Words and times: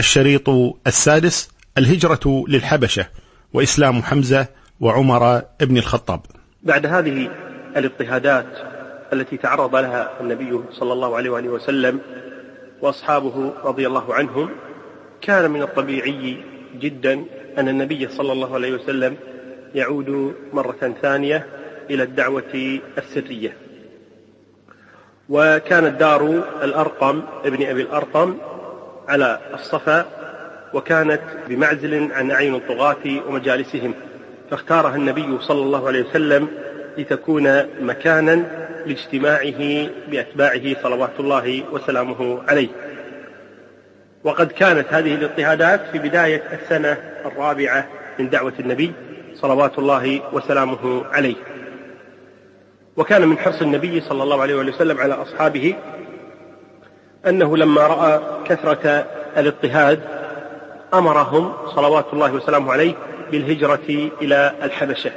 الشريط 0.00 0.48
السادس 0.86 1.50
الهجرة 1.78 2.44
للحبشة 2.48 3.06
وإسلام 3.52 4.02
حمزة 4.02 4.46
وعمر 4.80 5.42
بن 5.60 5.76
الخطاب. 5.76 6.20
بعد 6.62 6.86
هذه 6.86 7.30
الاضطهادات 7.76 8.46
التي 9.12 9.36
تعرض 9.36 9.76
لها 9.76 10.20
النبي 10.20 10.60
صلى 10.72 10.92
الله 10.92 11.16
عليه 11.16 11.30
وآله 11.30 11.48
وسلم 11.48 12.00
وأصحابه 12.82 13.52
رضي 13.64 13.86
الله 13.86 14.14
عنهم 14.14 14.50
كان 15.20 15.50
من 15.50 15.62
الطبيعي 15.62 16.44
جدا 16.80 17.24
أن 17.58 17.68
النبي 17.68 18.08
صلى 18.08 18.32
الله 18.32 18.54
عليه 18.54 18.72
وسلم 18.72 19.16
يعود 19.74 20.34
مرة 20.52 20.94
ثانية 21.02 21.46
إلى 21.90 22.02
الدعوة 22.02 22.80
السرية. 22.98 23.56
وكانت 25.28 26.00
دار 26.00 26.22
الأرقم 26.62 27.22
ابن 27.44 27.66
أبي 27.66 27.82
الأرقم 27.82 28.36
على 29.08 29.38
الصفا 29.54 30.06
وكانت 30.74 31.20
بمعزل 31.48 32.12
عن 32.12 32.30
أعين 32.30 32.54
الطغاة 32.54 32.96
ومجالسهم 33.28 33.94
فاختارها 34.50 34.96
النبي 34.96 35.38
صلى 35.40 35.62
الله 35.62 35.86
عليه 35.86 36.02
وسلم 36.02 36.48
لتكون 36.98 37.62
مكانا 37.80 38.44
لاجتماعه 38.86 39.88
بأتباعه 40.10 40.82
صلوات 40.82 41.20
الله 41.20 41.64
وسلامه 41.72 42.42
عليه. 42.48 42.68
وقد 44.24 44.52
كانت 44.52 44.86
هذه 44.92 45.14
الاضطهادات 45.14 45.80
في 45.92 45.98
بداية 45.98 46.42
السنة 46.52 46.96
الرابعة 47.24 47.88
من 48.18 48.30
دعوة 48.30 48.52
النبي 48.60 48.92
صلوات 49.34 49.78
الله 49.78 50.20
وسلامه 50.32 51.04
عليه. 51.12 51.36
وكان 52.96 53.28
من 53.28 53.38
حرص 53.38 53.62
النبي 53.62 54.00
صلى 54.00 54.22
الله 54.22 54.42
عليه 54.42 54.54
وسلم 54.54 54.98
على 54.98 55.14
أصحابه 55.14 55.74
أنه 57.26 57.56
لما 57.56 57.86
رأى 57.86 58.20
كثرة 58.44 59.06
الاضطهاد 59.36 60.00
أمرهم 60.94 61.52
صلوات 61.74 62.06
الله 62.12 62.34
وسلامه 62.34 62.72
عليه 62.72 62.94
بالهجرة 63.32 64.10
إلى 64.22 64.54
الحبشة. 64.62 65.10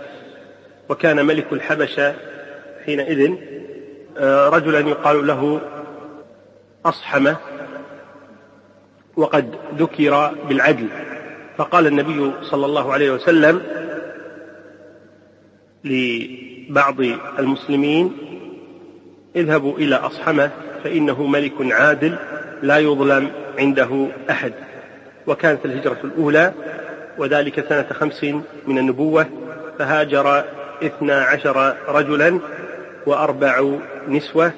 وكان 0.89 1.25
ملك 1.25 1.53
الحبشة 1.53 2.15
حينئذ 2.85 3.33
آه، 4.17 4.49
رجلا 4.49 4.79
يقال 4.79 5.27
له 5.27 5.61
أصحمة 6.85 7.37
وقد 9.15 9.55
ذكر 9.77 10.31
بالعدل. 10.49 10.87
فقال 11.57 11.87
النبي 11.87 12.31
صلى 12.41 12.65
الله 12.65 12.93
عليه 12.93 13.11
وسلم 13.11 13.61
لبعض 15.83 16.95
المسلمين 17.39 18.32
اذهبوا 19.35 19.77
إلى 19.77 19.95
أصحمة 19.95 20.51
فإنه 20.83 21.23
ملك 21.27 21.53
عادل 21.71 22.15
لا 22.61 22.77
يظلم 22.77 23.29
عنده 23.59 24.07
أحد. 24.29 24.53
وكانت 25.27 25.65
الهجرة 25.65 25.97
الأولى 26.03 26.53
وذلك 27.17 27.69
سنة 27.69 27.85
خمس 27.93 28.23
من 28.67 28.77
النبوة 28.77 29.25
فهاجر 29.79 30.43
اثنا 30.83 31.21
عشر 31.21 31.75
رجلا 31.87 32.39
وأربع 33.05 33.77
نسوة 34.07 34.51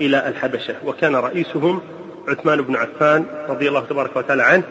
إلى 0.00 0.28
الحبشة. 0.28 0.74
وكان 0.84 1.16
رئيسهم 1.16 1.80
عثمان 2.28 2.62
بن 2.62 2.76
عفان 2.76 3.24
رضي 3.48 3.68
الله 3.68 3.80
تبارك 3.80 4.16
وتعالى 4.16 4.42
عنه 4.42 4.62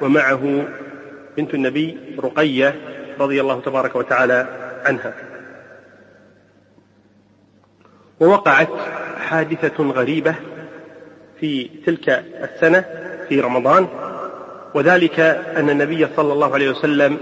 ومعه 0.00 0.64
بنت 1.36 1.54
النبي 1.54 1.98
رقية 2.24 2.74
رضي 3.20 3.40
الله 3.40 3.60
تبارك 3.60 3.96
وتعالى 3.96 4.46
عنها. 4.84 5.27
ووقعت 8.20 8.68
حادثة 9.28 9.84
غريبة 9.84 10.34
في 11.40 11.70
تلك 11.86 12.08
السنة 12.42 12.84
في 13.28 13.40
رمضان 13.40 13.88
وذلك 14.74 15.20
أن 15.56 15.70
النبي 15.70 16.08
صلى 16.16 16.32
الله 16.32 16.54
عليه 16.54 16.70
وسلم 16.70 17.18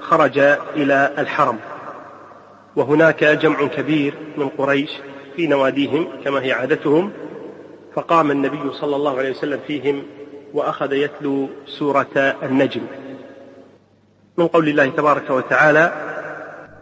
خرج 0.00 0.38
إلى 0.76 1.10
الحرم 1.18 1.58
وهناك 2.76 3.24
جمع 3.24 3.66
كبير 3.66 4.14
من 4.36 4.48
قريش 4.48 4.90
في 5.36 5.46
نواديهم 5.46 6.08
كما 6.24 6.42
هي 6.42 6.52
عادتهم 6.52 7.12
فقام 7.94 8.30
النبي 8.30 8.72
صلى 8.72 8.96
الله 8.96 9.18
عليه 9.18 9.30
وسلم 9.30 9.60
فيهم 9.66 10.02
وأخذ 10.54 10.92
يتلو 10.92 11.48
سورة 11.66 12.36
النجم. 12.42 12.80
من 14.38 14.46
قول 14.46 14.68
الله 14.68 14.86
تبارك 14.86 15.30
وتعالى 15.30 15.92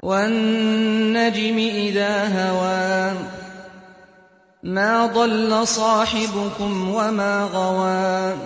والنجم 0.03 1.59
إذا 1.59 2.25
هوى. 2.25 3.40
ما 4.63 5.07
ضل 5.07 5.67
صاحبكم 5.67 6.95
وما 6.95 7.45
غوى 7.45 8.37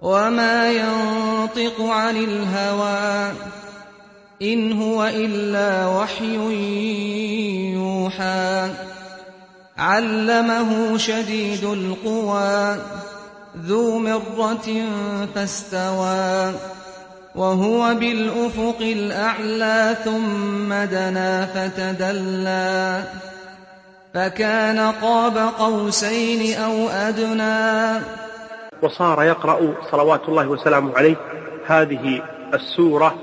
وما 0.00 0.72
ينطق 0.72 1.80
عن 1.80 2.16
الهوى 2.16 3.32
إن 4.42 4.82
هو 4.82 5.04
إلا 5.04 5.86
وحي 5.86 6.36
يوحى 7.72 8.70
علمه 9.78 10.98
شديد 10.98 11.64
القوى 11.64 12.76
ذو 13.66 13.98
مرة 13.98 14.86
فاستوى 15.34 16.52
وهو 17.34 17.94
بالأفق 17.94 18.80
الأعلى 18.80 19.96
ثم 20.04 20.68
دنا 20.68 21.46
فتدلى 21.46 23.04
فكان 24.14 24.78
قاب 24.78 25.38
قوسين 25.58 26.58
أو 26.58 26.88
أدنى. 26.88 28.00
وصار 28.82 29.22
يقرأ 29.22 29.74
صلوات 29.90 30.28
الله 30.28 30.48
وسلامه 30.48 30.96
عليه 30.96 31.16
هذه 31.66 32.22
السورة 32.54 33.14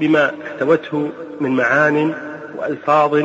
بما 0.00 0.32
احتوته 0.46 1.10
من 1.40 1.50
معان 1.50 2.14
وألفاظ 2.58 3.22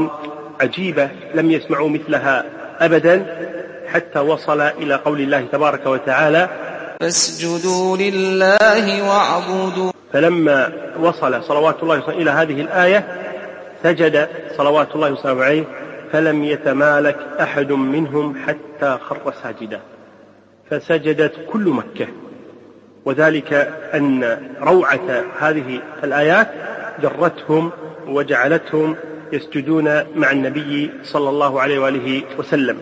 عجيبة 0.61 1.09
لم 1.33 1.51
يسمعوا 1.51 1.89
مثلها 1.89 2.45
أبدا 2.79 3.25
حتى 3.87 4.19
وصل 4.19 4.61
إلى 4.61 4.95
قول 4.95 5.21
الله 5.21 5.45
تبارك 5.51 5.85
وتعالى 5.85 6.49
فاسجدوا 6.99 7.97
لله 7.97 9.09
واعبدوا. 9.09 9.91
فلما 10.13 10.71
وصل 10.99 11.43
صلوات 11.43 11.83
الله 11.83 11.97
وسلامه 11.97 12.21
إلى 12.21 12.31
هذه 12.31 12.61
الآية 12.61 13.07
سجد 13.83 14.29
صلوات 14.57 14.95
الله 14.95 15.11
وسلامه 15.11 15.43
عليه 15.43 15.63
فلم 16.11 16.43
يتمالك 16.43 17.17
أحد 17.39 17.71
منهم 17.71 18.35
حتى 18.47 18.97
خر 19.01 19.33
ساجدا. 19.43 19.81
فسجدت 20.69 21.33
كل 21.51 21.69
مكة. 21.69 22.07
وذلك 23.05 23.53
أن 23.93 24.39
روعة 24.61 25.23
هذه 25.39 25.81
الآيات 26.03 26.47
جرتهم 27.01 27.71
وجعلتهم 28.07 28.95
يسجدون 29.33 29.85
مع 30.15 30.31
النبي 30.31 30.91
صلى 31.03 31.29
الله 31.29 31.61
عليه 31.61 31.79
وآله 31.79 32.23
وسلم. 32.37 32.77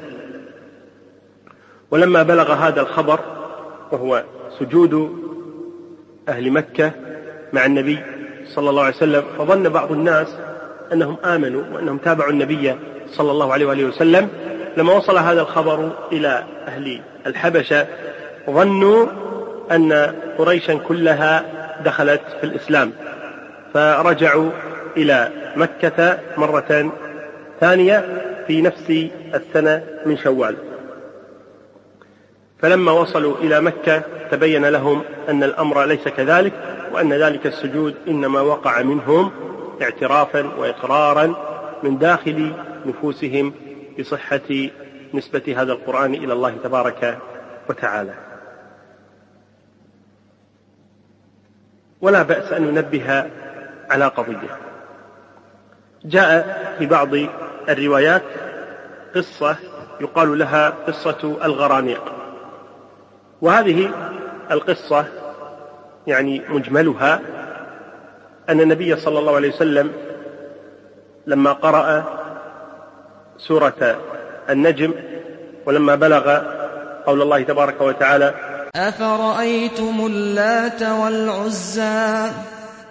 ولما 1.92 2.24
بلغ 2.24 2.54
هذا 2.54 2.82
الخبر 2.82 3.20
وهو 3.92 4.24
سجود 4.60 5.24
أهل 6.30 6.52
مكة 6.52 6.92
مع 7.54 7.66
النبي 7.66 8.00
صلى 8.46 8.70
الله 8.70 8.84
عليه 8.84 8.96
وسلم 8.96 9.24
فظن 9.38 9.70
بعض 9.70 9.92
الناس 9.92 10.28
أنهم 10.94 11.18
آمنوا 11.26 11.64
وأنهم 11.74 11.98
تابعوا 11.98 12.32
النبي 12.32 12.76
صلى 13.12 13.32
الله 13.32 13.54
عليه 13.54 13.66
وآله 13.66 13.86
وسلم 13.86 14.30
لما 14.78 14.94
وصل 14.94 15.18
هذا 15.18 15.42
الخبر 15.42 15.92
إلى 16.12 16.44
أهل 16.68 17.02
الحبشة 17.28 17.88
ظنوا 18.50 19.06
أن 19.72 20.14
قريشا 20.38 20.76
كلها 20.76 21.46
دخلت 21.86 22.22
في 22.40 22.44
الإسلام. 22.44 22.92
فرجعوا 23.74 24.50
إلى 24.98 25.32
مكة 25.56 26.20
مرة 26.38 26.92
ثانية 27.60 28.24
في 28.48 28.62
نفس 28.62 29.08
السنة 29.36 29.84
من 30.06 30.18
شوال. 30.18 30.56
فلما 32.60 32.92
وصلوا 32.92 33.36
إلى 33.38 33.62
مكة 33.62 34.02
تبين 34.32 34.66
لهم 34.66 35.02
أن 35.30 35.44
الأمر 35.44 35.86
ليس 35.86 36.08
كذلك 36.08 36.54
وأن 36.92 37.14
ذلك 37.14 37.48
السجود 37.48 37.96
إنما 38.08 38.42
وقع 38.42 38.82
منهم 38.82 39.32
اعترافا 39.82 40.52
وإقرارا 40.58 41.34
من 41.84 41.98
داخل 41.98 42.54
نفوسهم 42.88 43.54
بصحة 44.00 44.70
نسبة 45.14 45.56
هذا 45.58 45.72
القرآن 45.72 46.14
إلى 46.14 46.34
الله 46.34 46.58
تبارك 46.64 47.18
وتعالى. 47.70 48.14
ولا 52.02 52.22
بأس 52.24 52.52
أن 52.52 52.62
ننبه 52.62 53.30
على 53.90 54.06
قضية. 54.06 54.58
جاء 56.06 56.76
في 56.80 56.86
بعض 56.86 57.10
الروايات 57.70 58.24
قصة 59.16 59.56
يقال 60.02 60.40
لها 60.40 60.70
قصة 60.70 61.38
الغرانيق. 61.44 62.14
وهذه 63.42 63.92
القصة 64.52 65.06
يعني 66.08 66.42
مجملها 66.50 67.22
أن 68.50 68.62
النبي 68.62 68.96
صلى 68.96 69.20
الله 69.20 69.36
عليه 69.36 69.50
وسلم 69.50 69.92
لما 71.28 71.54
قرأ 71.54 72.17
سورة 73.40 73.98
النجم 74.50 74.94
ولما 75.66 75.96
بلغ 75.96 76.38
قول 77.06 77.22
الله 77.22 77.42
تبارك 77.44 77.82
وتعالى 77.82 78.34
أفرأيتم 78.76 80.06
اللات 80.06 80.82
والعزى 80.84 82.32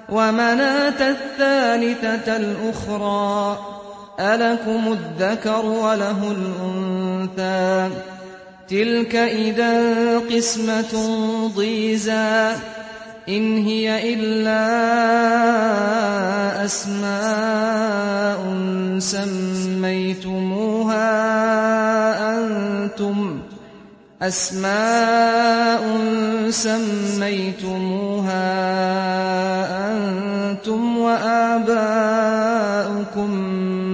ومناة 0.08 1.10
الثالثة 1.10 2.36
الأخرى 2.36 3.58
ألكم 4.20 4.92
الذكر 4.92 5.66
وله 5.66 6.32
الأنثى؟ 6.32 7.96
تلك 8.68 9.16
إذا 9.16 10.18
قسمة 10.18 10.94
ضيزى 11.56 12.52
إن 13.28 13.64
هي 13.66 14.14
إلا 14.14 14.64
أسماء 16.64 18.40
سميتموها 19.76 21.12
أنتم 22.32 23.40
أسماء 24.22 25.82
سميتموها 26.50 27.68
أنتم 29.92 30.98
وآباؤكم 30.98 31.70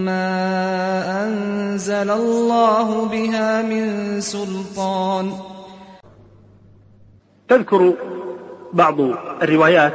ما 0.06 0.31
أنزل 1.26 2.11
الله 2.11 3.05
بها 3.05 3.62
من 3.62 4.20
سلطان. 4.20 5.32
تذكر 7.49 7.94
بعض 8.73 9.00
الروايات 9.43 9.93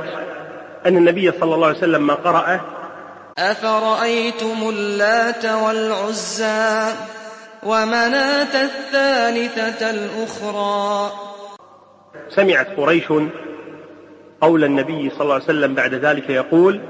أن 0.86 0.98
النبي 0.98 1.32
صلى 1.32 1.56
الله 1.56 1.68
عليه 1.68 1.78
وسلم 1.78 2.08
ما 2.08 2.14
قرأ 2.14 2.77
أفرأيتم 3.38 4.70
اللات 4.70 5.46
والعزى 5.46 6.96
ومناة 7.64 8.64
الثالثة 8.64 9.90
الأخرى؟ 9.90 11.12
سمعت 12.30 12.68
قريش 12.78 13.14
قول 14.42 14.64
النبي 14.64 15.10
صلى 15.10 15.22
الله 15.22 15.34
عليه 15.34 15.44
وسلم 15.44 15.76
بعد 15.76 15.94
ذلك 15.94 16.30
يقول 16.30 16.82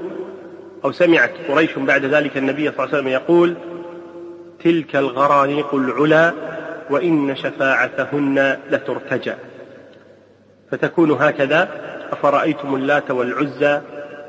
أو 0.84 0.92
سمعت 0.92 1.30
قريش 1.48 1.70
بعد 1.78 2.04
ذلك 2.04 2.36
النبي 2.36 2.70
صلى 2.70 2.84
الله 2.84 2.88
عليه 2.88 2.98
وسلم 2.98 3.08
يقول 3.08 3.56
تلك 4.64 4.96
الغرانيق 4.96 5.74
العلا 5.74 6.32
وإن 6.90 7.36
شفاعتهن 7.36 8.58
لترتجى. 8.70 9.34
فتكون 10.70 11.10
هكذا 11.10 11.68
أفرأيتم 12.12 12.74
اللات 12.74 13.10
والعزى 13.10 13.80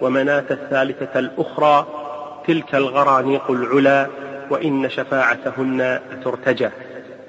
ومناة 0.02 0.46
الثالثة 0.52 1.20
الأخرى 1.20 1.99
تلك 2.50 2.76
الغرانيق 2.76 3.52
العلا 3.52 4.08
وإن 4.50 4.90
شفاعتهن 4.90 6.00
ترتجى 6.24 6.70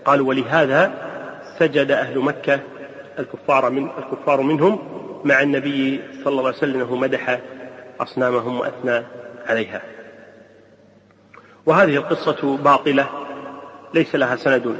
قالوا 0.04 0.28
ولهذا 0.28 0.92
سجد 1.58 1.90
أهل 1.90 2.18
مكة 2.18 2.60
الكفار 3.18 3.70
من 3.70 3.88
الكفار 3.98 4.40
منهم 4.40 4.78
مع 5.24 5.42
النبي 5.42 6.00
صلى 6.24 6.30
الله 6.30 6.46
عليه 6.46 6.56
وسلم 6.56 7.00
مدح 7.00 7.40
أصنامهم 8.00 8.60
وأثنى 8.60 9.02
عليها. 9.46 9.82
وهذه 11.66 11.96
القصة 11.96 12.56
باطلة 12.56 13.06
ليس 13.94 14.14
لها 14.14 14.36
سند 14.36 14.76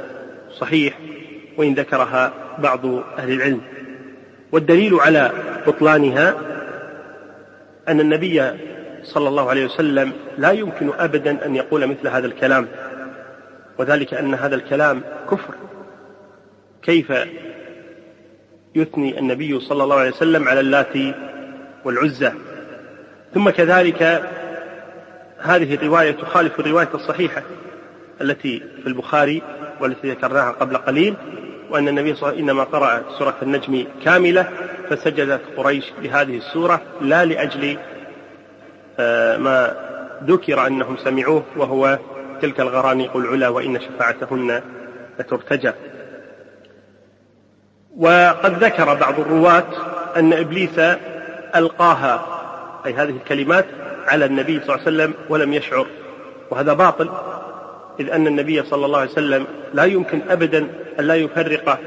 صحيح 0.59 0.99
وإن 1.57 1.73
ذكرها 1.73 2.33
بعض 2.57 2.85
أهل 3.17 3.31
العلم 3.31 3.61
والدليل 4.51 4.95
على 4.99 5.31
بطلانها 5.67 6.35
أن 7.87 7.99
النبي 7.99 8.70
صلى 9.03 9.29
الله 9.29 9.49
عليه 9.49 9.65
وسلم 9.65 10.13
لا 10.37 10.51
يمكن 10.51 10.91
أبدا 10.99 11.45
أن 11.45 11.55
يقول 11.55 11.87
مثل 11.87 12.07
هذا 12.07 12.27
الكلام 12.27 12.67
وذلك 13.77 14.13
أن 14.13 14.33
هذا 14.33 14.55
الكلام 14.55 15.01
كفر. 15.31 15.55
كيف 16.83 17.13
يثني 18.75 19.19
النبي 19.19 19.59
صلى 19.59 19.83
الله 19.83 19.95
عليه 19.95 20.11
وسلم 20.11 20.47
على 20.47 20.59
اللات 20.59 21.15
والعزى 21.85 22.31
ثم 23.33 23.49
كذلك 23.49 24.23
هذه 25.37 25.75
الرواية 25.75 26.11
تخالف 26.11 26.59
الرواية 26.59 26.89
الصحيحة 26.93 27.43
التي 28.21 28.63
في 28.83 28.87
البخاري 28.87 29.41
والتي 29.81 30.11
ذكرناها 30.11 30.51
قبل 30.51 30.77
قليل 30.77 31.15
وأن 31.69 31.87
النبي 31.87 32.15
صلى 32.15 32.17
الله 32.17 32.27
عليه 32.27 32.37
وسلم 32.37 32.49
إنما 32.49 32.63
قرأ 32.63 33.03
سورة 33.19 33.35
النجم 33.41 33.85
كاملة 34.05 34.49
فسجدت 34.89 35.41
قريش 35.57 35.85
بهذه 36.01 36.37
السورة 36.37 36.81
لا 37.01 37.25
لأجل 37.25 37.77
ما 39.37 39.75
ذكر 40.23 40.67
أنهم 40.67 40.97
سمعوه 40.97 41.43
وهو 41.57 41.99
تلك 42.41 42.59
الغرانيق 42.59 43.17
العلا 43.17 43.49
وإن 43.49 43.79
شفاعتهن 43.79 44.61
لترتجى. 45.19 45.71
وقد 47.97 48.63
ذكر 48.63 48.93
بعض 48.93 49.19
الرواة 49.19 49.67
أن 50.17 50.33
إبليس 50.33 50.79
ألقاها 51.55 52.25
أي 52.85 52.93
هذه 52.93 53.09
الكلمات 53.09 53.65
على 54.07 54.25
النبي 54.25 54.59
صلى 54.59 54.63
الله 54.63 54.73
عليه 54.73 54.83
وسلم 54.83 55.13
ولم 55.29 55.53
يشعر. 55.53 55.87
وهذا 56.51 56.73
باطل 56.73 57.09
إذ 57.99 58.09
أن 58.09 58.27
النبي 58.27 58.63
صلى 58.63 58.85
الله 58.85 58.99
عليه 58.99 59.11
وسلم 59.11 59.47
لا 59.73 59.83
يمكن 59.83 60.21
أبدا 60.29 60.67
أن 60.99 61.05
لا 61.05 61.15
يفرق 61.15 61.79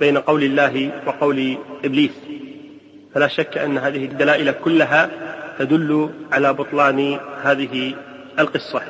بين 0.00 0.18
قول 0.18 0.42
الله 0.42 0.90
وقول 1.06 1.56
إبليس. 1.84 2.12
فلا 3.14 3.28
شك 3.28 3.58
أن 3.58 3.78
هذه 3.78 4.04
الدلائل 4.04 4.52
كلها 4.52 5.10
تدل 5.58 6.10
على 6.32 6.52
بطلان 6.52 7.18
هذه 7.42 7.94
القصة 8.38 8.82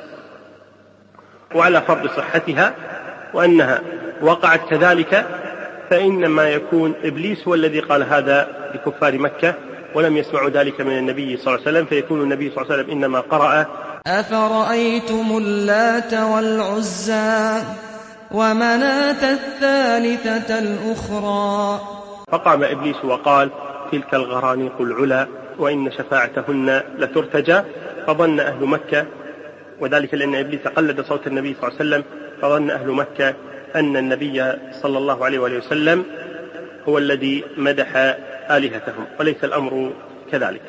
وعلى 1.55 1.81
فرض 1.81 2.07
صحتها 2.07 2.75
وأنها 3.35 3.81
وقعت 4.23 4.61
كذلك 4.71 5.27
فإنما 5.91 6.49
يكون 6.49 6.95
إبليس 7.05 7.49
هو 7.49 7.55
الذي 7.55 7.81
قال 7.81 8.03
هذا 8.03 8.49
لكفار 8.75 9.19
مكة 9.19 9.55
ولم 9.95 10.17
يسمعوا 10.17 10.51
ذلك 10.51 10.81
من 10.81 10.99
النبي 10.99 11.37
صلى 11.37 11.47
الله 11.47 11.67
عليه 11.67 11.79
وسلم 11.79 11.87
فيكون 11.87 12.23
النبي 12.23 12.51
صلى 12.51 12.63
الله 12.63 12.73
عليه 12.73 12.83
وسلم 12.83 12.97
إنما 12.97 13.21
قرأ 13.21 13.67
أفرأيتم 14.07 15.37
اللات 15.37 16.15
والعزى 16.15 17.63
ومناة 18.31 19.33
الثالثة 19.33 20.59
الأخرى؟ 20.59 21.81
فقام 22.33 22.65
إبليس 22.65 23.05
وقال 23.05 23.51
تلك 23.93 24.15
الغرانيق 24.15 24.81
العلا 24.81 25.27
وإن 25.59 25.91
شفاعتهن 25.91 26.83
لترتجى 26.99 27.61
فظن 28.07 28.41
أهل 28.41 28.65
مكة 28.67 29.07
وذلك 29.81 30.15
لأن 30.15 30.35
إبليس 30.35 30.61
قلد 30.61 31.01
صوت 31.01 31.27
النبي 31.27 31.57
صلى 31.61 31.69
الله 31.69 31.81
عليه 31.81 31.91
وسلم 31.91 32.05
فظن 32.43 32.71
أهل 32.71 32.89
مكة 32.89 33.35
أن 33.75 33.97
النبي 33.97 34.53
صلى 34.83 34.99
الله 34.99 35.25
عليه 35.25 35.39
وآله 35.39 35.59
وسلم 35.59 36.05
هو 36.89 36.99
الذي 36.99 37.45
مدح 37.57 37.97
آلهتهم 38.51 39.05
وليس 39.21 39.45
الأمر 39.45 39.93
كذلك. 40.33 40.63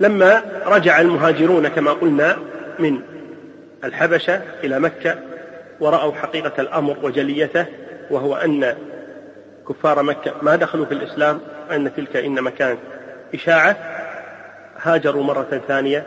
لما 0.00 0.42
رجع 0.66 1.00
المهاجرون 1.00 1.68
كما 1.68 1.92
قلنا 1.92 2.36
من 2.78 3.00
الحبشة 3.84 4.42
إلى 4.64 4.80
مكة 4.80 5.18
ورأوا 5.80 6.12
حقيقة 6.12 6.60
الأمر 6.60 6.96
وجليته 7.02 7.66
وهو 8.10 8.36
أن 8.36 8.74
كفار 9.68 10.02
مكة 10.02 10.34
ما 10.42 10.56
دخلوا 10.56 10.86
في 10.86 10.94
الإسلام 10.94 11.40
وأن 11.70 11.94
تلك 11.94 12.16
إنما 12.16 12.50
كانت 12.50 12.78
إشاعة 13.34 13.76
هاجروا 14.82 15.24
مرة 15.24 15.62
ثانية 15.68 16.06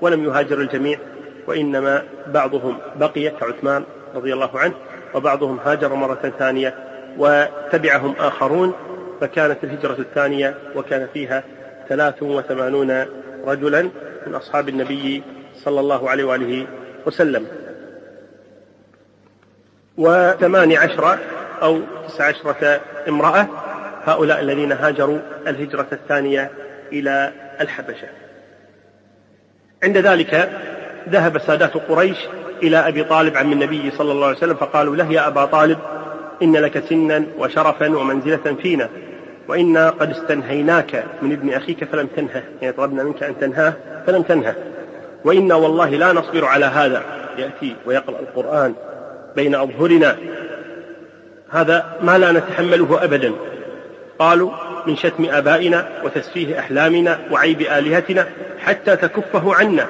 ولم 0.00 0.24
يهاجر 0.24 0.60
الجميع 0.60 0.98
وإنما 1.46 2.02
بعضهم 2.26 2.78
بقي 2.96 3.30
كعثمان 3.30 3.84
رضي 4.14 4.32
الله 4.32 4.58
عنه 4.58 4.74
وبعضهم 5.14 5.58
هاجر 5.64 5.94
مرة 5.94 6.32
ثانية 6.38 6.74
وتبعهم 7.18 8.14
آخرون 8.18 8.74
فكانت 9.20 9.64
الهجرة 9.64 9.96
الثانية 9.98 10.54
وكان 10.76 11.08
فيها 11.14 11.44
ثلاث 11.88 12.22
وثمانون 12.22 13.04
رجلا 13.46 13.82
من 14.26 14.34
أصحاب 14.34 14.68
النبي 14.68 15.22
صلى 15.54 15.80
الله 15.80 16.10
عليه 16.10 16.24
وآله 16.24 16.66
وسلم. 17.06 17.46
وثمان 19.98 20.72
عشرة 20.72 21.18
أو 21.62 21.80
تسع 22.08 22.24
عشرة 22.24 22.80
امرأة 23.08 23.46
هؤلاء 24.04 24.40
الذين 24.40 24.72
هاجروا 24.72 25.18
الهجرة 25.46 25.86
الثانية 25.92 26.50
إلى 26.92 27.32
الحبشة. 27.60 28.08
عند 29.84 29.98
ذلك 29.98 30.50
ذهب 31.08 31.38
سادات 31.38 31.74
قريش 31.74 32.16
إلى 32.62 32.76
أبي 32.76 33.04
طالب 33.04 33.36
عم 33.36 33.52
النبي 33.52 33.90
صلى 33.90 34.12
الله 34.12 34.26
عليه 34.26 34.36
وسلم 34.36 34.54
فقالوا 34.54 34.96
له 34.96 35.12
يا 35.12 35.26
أبا 35.26 35.44
طالب 35.44 35.78
إن 36.42 36.56
لك 36.56 36.84
سنا 36.88 37.24
وشرفا 37.38 37.96
ومنزلة 37.96 38.56
فينا 38.62 38.88
وإنا 39.48 39.90
قد 39.90 40.10
استنهيناك 40.10 41.04
من 41.22 41.32
ابن 41.32 41.52
أخيك 41.52 41.84
فلم 41.84 42.06
تنهه 42.06 42.42
يعني 42.62 42.76
طلبنا 42.76 43.04
منك 43.04 43.22
أن 43.22 43.38
تنهاه 43.38 43.74
فلم 44.06 44.22
تنهه. 44.22 44.54
وإنا 45.24 45.54
والله 45.54 45.90
لا 45.90 46.12
نصبر 46.12 46.44
على 46.44 46.66
هذا. 46.66 47.02
يأتي 47.38 47.76
ويقرأ 47.86 48.20
القرآن 48.20 48.74
بين 49.36 49.54
أظهرنا. 49.54 50.16
هذا 51.50 51.96
ما 52.02 52.18
لا 52.18 52.32
نتحمله 52.32 53.04
أبدا. 53.04 53.32
قالوا 54.18 54.50
من 54.86 54.96
شتم 54.96 55.24
آبائنا 55.24 55.88
وتسفيه 56.04 56.58
أحلامنا 56.58 57.20
وعيب 57.30 57.60
آلهتنا 57.60 58.28
حتى 58.58 58.96
تكفه 58.96 59.54
عنا 59.54 59.86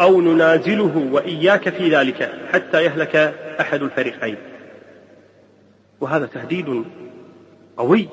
أو 0.00 0.20
ننازله 0.20 1.08
وإياك 1.12 1.68
في 1.68 1.96
ذلك 1.96 2.32
حتى 2.52 2.84
يهلك 2.84 3.34
أحد 3.60 3.82
الفريقين. 3.82 4.36
وهذا 6.00 6.26
تهديد 6.26 6.84
قوي 7.76 8.08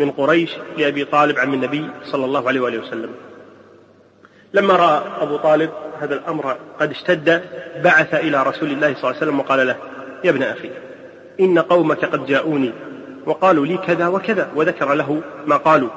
من 0.00 0.10
قريش 0.10 0.50
لأبي 0.78 1.04
طالب 1.04 1.38
عم 1.38 1.54
النبي 1.54 1.90
صلى 2.04 2.24
الله 2.24 2.48
عليه 2.48 2.60
وآله 2.60 2.78
وسلم. 2.78 3.10
لما 4.54 4.76
رأى 4.76 5.02
أبو 5.22 5.36
طالب 5.36 5.70
هذا 6.00 6.14
الأمر 6.14 6.56
قد 6.80 6.90
اشتد 6.90 7.42
بعث 7.84 8.14
إلى 8.14 8.42
رسول 8.42 8.70
الله 8.70 8.94
صلى 8.94 8.96
الله 8.96 9.06
عليه 9.06 9.16
وسلم 9.16 9.40
وقال 9.40 9.66
له 9.66 9.76
يا 10.24 10.30
ابن 10.30 10.42
أخي 10.42 10.70
إن 11.40 11.58
قومك 11.58 12.04
قد 12.04 12.26
جاءوني 12.26 12.72
وقالوا 13.26 13.66
لي 13.66 13.76
كذا 13.76 14.08
وكذا 14.08 14.50
وذكر 14.54 14.94
له 14.94 15.22
ما 15.46 15.56
قالوا. 15.56 15.88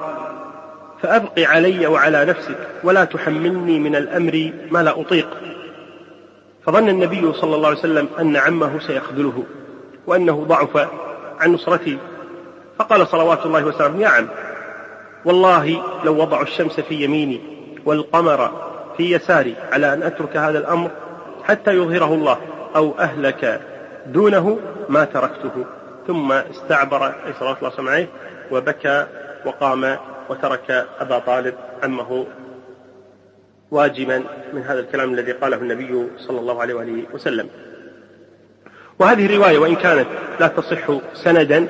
فأبق 1.02 1.38
علي 1.38 1.86
وعلى 1.86 2.24
نفسك 2.24 2.56
ولا 2.84 3.04
تحملني 3.04 3.78
من 3.78 3.96
الأمر 3.96 4.52
ما 4.70 4.82
لا 4.82 5.00
أطيق. 5.00 5.28
فظن 6.66 6.88
النبي 6.88 7.32
صلى 7.32 7.56
الله 7.56 7.68
عليه 7.68 7.78
وسلم 7.78 8.08
أن 8.20 8.36
عمه 8.36 8.78
سيخذله 8.78 9.44
وأنه 10.06 10.44
ضعف 10.48 10.88
عن 11.40 11.52
نصرته. 11.52 11.98
فقال 12.78 13.06
صلوات 13.06 13.46
الله 13.46 13.64
وسلامه 13.64 14.00
يا 14.00 14.08
عم 14.08 14.28
والله 15.24 15.82
لو 16.04 16.20
وضعوا 16.20 16.42
الشمس 16.42 16.80
في 16.80 16.94
يميني 17.04 17.40
والقمر 17.84 18.50
في 18.96 19.12
يساري 19.14 19.54
على 19.72 19.92
أن 19.94 20.02
أترك 20.02 20.36
هذا 20.36 20.58
الأمر 20.58 20.90
حتى 21.44 21.70
يظهره 21.70 22.14
الله 22.14 22.38
أو 22.76 22.94
أهلك 22.98 23.60
دونه 24.06 24.58
ما 24.88 25.04
تركته. 25.04 25.64
ثم 26.06 26.32
استعبر 26.32 27.06
أي 27.06 27.32
صلى 27.40 27.56
الله 27.62 27.90
عليه 27.90 28.08
وبكى 28.50 29.06
وقام 29.46 29.96
وترك 30.28 30.86
أبا 31.00 31.18
طالب 31.18 31.54
عمه 31.82 32.26
واجما 33.70 34.22
من 34.52 34.62
هذا 34.62 34.80
الكلام 34.80 35.14
الذي 35.14 35.32
قاله 35.32 35.56
النبي 35.56 36.06
صلى 36.16 36.40
الله 36.40 36.60
عليه 36.60 36.74
وآله 36.74 37.04
وسلم. 37.12 37.48
وهذه 38.98 39.26
الرواية 39.26 39.58
وإن 39.58 39.76
كانت 39.76 40.06
لا 40.40 40.46
تصح 40.46 40.92
سندا 41.14 41.68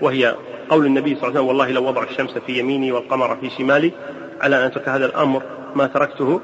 وهي 0.00 0.34
قول 0.68 0.86
النبي 0.86 1.14
صلى 1.14 1.28
الله 1.28 1.28
عليه 1.28 1.40
وسلم 1.40 1.48
والله 1.48 1.70
لو 1.70 1.84
وضع 1.84 2.02
الشمس 2.02 2.38
في 2.38 2.58
يميني 2.58 2.92
والقمر 2.92 3.36
في 3.36 3.50
شمالي 3.50 3.92
على 4.40 4.56
أن 4.56 4.62
أترك 4.62 4.88
هذا 4.88 5.06
الأمر 5.06 5.42
ما 5.74 5.86
تركته. 5.86 6.40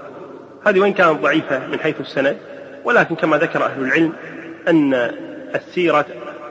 هذه 0.66 0.80
وإن 0.80 0.92
كانت 0.92 1.20
ضعيفة 1.20 1.66
من 1.66 1.80
حيث 1.80 2.00
السند 2.00 2.36
ولكن 2.84 3.14
كما 3.14 3.36
ذكر 3.36 3.64
أهل 3.64 3.82
العلم 3.82 4.12
أن 4.68 4.94
السيرة 5.54 6.06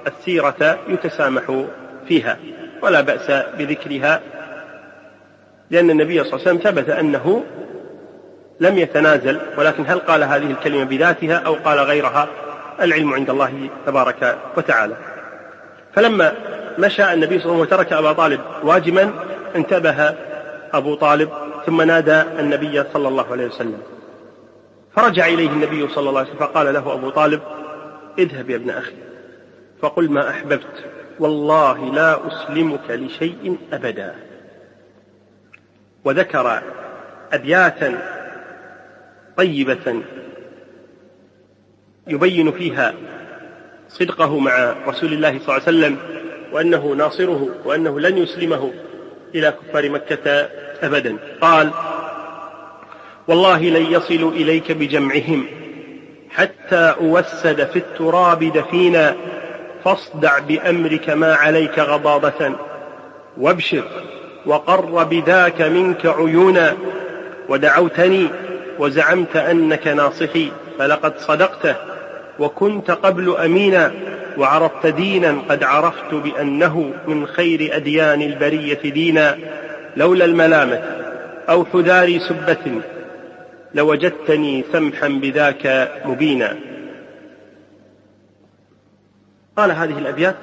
السيرة 0.07 0.79
يتسامح 0.87 1.65
فيها 2.07 2.37
ولا 2.81 3.01
بأس 3.01 3.31
بذكرها 3.57 4.21
لأن 5.71 5.89
النبي 5.89 6.23
صلى 6.23 6.33
الله 6.33 6.47
عليه 6.47 6.59
وسلم 6.59 6.71
ثبت 6.71 6.89
أنه 6.89 7.43
لم 8.59 8.77
يتنازل 8.77 9.39
ولكن 9.57 9.83
هل 9.87 9.99
قال 9.99 10.23
هذه 10.23 10.51
الكلمة 10.51 10.83
بذاتها 10.83 11.35
أو 11.35 11.53
قال 11.53 11.79
غيرها؟ 11.79 12.27
العلم 12.81 13.13
عند 13.13 13.29
الله 13.29 13.69
تبارك 13.85 14.37
وتعالى. 14.57 14.95
فلما 15.95 16.33
مشى 16.79 17.13
النبي 17.13 17.39
صلى 17.39 17.51
الله 17.51 17.55
عليه 17.55 17.67
وسلم 17.67 17.79
وترك 17.79 17.93
أبا 17.93 18.13
طالب 18.13 18.41
واجما 18.63 19.11
انتبه 19.55 20.15
أبو 20.73 20.95
طالب 20.95 21.29
ثم 21.65 21.81
نادى 21.81 22.21
النبي 22.21 22.83
صلى 22.93 23.07
الله 23.07 23.31
عليه 23.31 23.45
وسلم. 23.45 23.81
فرجع 24.95 25.27
إليه 25.27 25.49
النبي 25.49 25.87
صلى 25.87 26.09
الله 26.09 26.19
عليه 26.19 26.29
وسلم 26.29 26.47
فقال 26.47 26.73
له 26.73 26.93
أبو 26.93 27.09
طالب 27.09 27.41
اذهب 28.19 28.49
يا 28.49 28.55
ابن 28.55 28.69
أخي. 28.69 29.10
فقل 29.81 30.11
ما 30.11 30.29
أحببت. 30.29 30.85
والله 31.19 31.93
لا 31.93 32.27
أسلمك 32.27 32.89
لشيء 32.89 33.57
أبدا. 33.73 34.15
وذكر 36.05 36.61
أبياتا 37.33 37.97
طيبة 39.37 40.01
يبين 42.07 42.51
فيها 42.51 42.93
صدقه 43.89 44.39
مع 44.39 44.75
رسول 44.87 45.13
الله 45.13 45.39
صلى 45.39 45.39
الله 45.39 45.53
عليه 45.53 45.63
وسلم 45.63 45.97
وأنه 46.51 46.93
ناصره 46.93 47.49
وأنه 47.65 47.99
لن 47.99 48.17
يسلمه 48.17 48.71
إلى 49.35 49.51
كفار 49.51 49.89
مكة 49.89 50.49
أبدا. 50.81 51.17
قال 51.41 51.71
والله 53.27 53.61
لن 53.61 53.85
يصلوا 53.91 54.31
إليك 54.31 54.71
بجمعهم 54.71 55.45
حتى 56.29 56.95
أوسد 56.99 57.63
في 57.63 57.79
التراب 57.79 58.43
دفينا 58.43 59.15
فاصدع 59.85 60.39
بأمرك 60.39 61.09
ما 61.09 61.35
عليك 61.35 61.79
غضاضة 61.79 62.51
وابشر 63.37 63.83
وقر 64.45 65.03
بذاك 65.03 65.61
منك 65.61 66.05
عيونا. 66.05 66.73
ودعوتني 67.49 68.27
وزعمت 68.79 69.35
أنك 69.35 69.87
ناصحي 69.87 70.51
فلقد 70.79 71.17
صدقت 71.17 71.75
وكنت 72.39 72.91
قبل 72.91 73.35
أمينا 73.37 73.91
وعرضت 74.37 74.87
دينا 74.87 75.37
قد 75.49 75.63
عرفت 75.63 76.13
بأنه 76.13 76.93
من 77.07 77.27
خير 77.27 77.75
أديان 77.75 78.21
البرية 78.21 78.81
دينا. 78.83 79.37
لولا 79.97 80.25
الملامة 80.25 80.81
أو 81.49 81.65
حذار 81.65 82.19
سبة 82.19 82.81
لوجدتني 83.73 84.63
سمحا 84.71 85.07
بذاك 85.07 85.91
مبينا. 86.05 86.55
قال 89.57 89.71
هذه 89.71 89.97
الأبيات 89.97 90.35